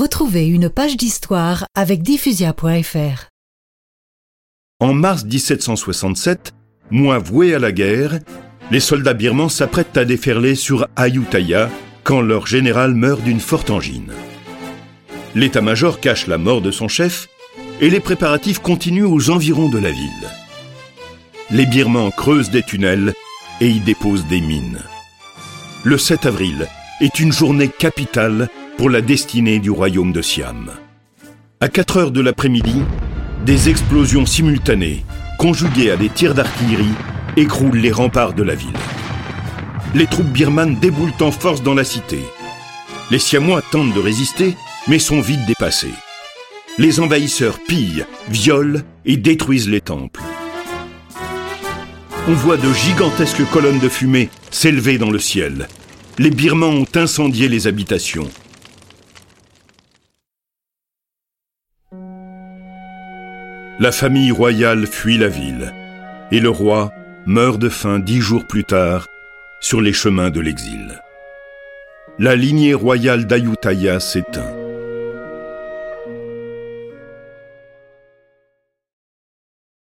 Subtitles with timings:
[0.00, 3.28] Retrouvez une page d'histoire avec diffusia.fr.
[4.80, 6.54] En mars 1767,
[6.90, 8.18] mois voué à la guerre,
[8.70, 11.68] les soldats birmans s'apprêtent à déferler sur Ayutthaya
[12.02, 14.10] quand leur général meurt d'une forte angine.
[15.34, 17.28] L'état-major cache la mort de son chef
[17.82, 20.30] et les préparatifs continuent aux environs de la ville.
[21.50, 23.12] Les Birmans creusent des tunnels
[23.60, 24.80] et y déposent des mines.
[25.84, 26.68] Le 7 avril
[27.02, 28.48] est une journée capitale
[28.80, 30.70] pour la destinée du royaume de Siam.
[31.60, 32.80] À 4 heures de l'après-midi,
[33.44, 35.04] des explosions simultanées,
[35.38, 36.94] conjuguées à des tirs d'artillerie,
[37.36, 38.72] écroulent les remparts de la ville.
[39.94, 42.20] Les troupes birmanes déboulent en force dans la cité.
[43.10, 44.56] Les Siamois tentent de résister,
[44.88, 45.92] mais sont vite dépassés.
[46.78, 50.22] Les envahisseurs pillent, violent et détruisent les temples.
[52.28, 55.68] On voit de gigantesques colonnes de fumée s'élever dans le ciel.
[56.16, 58.30] Les Birmans ont incendié les habitations.
[63.80, 65.72] La famille royale fuit la ville
[66.30, 66.92] et le roi
[67.24, 69.06] meurt de faim dix jours plus tard
[69.58, 71.00] sur les chemins de l'exil.
[72.18, 74.59] La lignée royale d'Ayutthaya s'éteint.